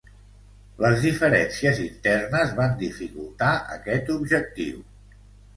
[0.83, 4.85] Les diferències internes van dificultar aquest objectiu.